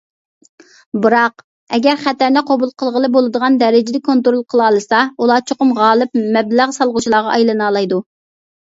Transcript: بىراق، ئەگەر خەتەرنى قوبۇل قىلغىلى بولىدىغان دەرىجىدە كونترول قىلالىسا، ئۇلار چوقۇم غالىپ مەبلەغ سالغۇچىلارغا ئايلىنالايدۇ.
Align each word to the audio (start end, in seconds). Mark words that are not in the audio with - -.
بىراق، 1.03 1.43
ئەگەر 1.77 1.99
خەتەرنى 2.05 2.43
قوبۇل 2.47 2.73
قىلغىلى 2.83 3.11
بولىدىغان 3.19 3.61
دەرىجىدە 3.65 4.03
كونترول 4.09 4.43
قىلالىسا، 4.55 5.05
ئۇلار 5.21 5.49
چوقۇم 5.53 5.79
غالىپ 5.83 6.23
مەبلەغ 6.39 6.79
سالغۇچىلارغا 6.81 7.39
ئايلىنالايدۇ. 7.39 8.07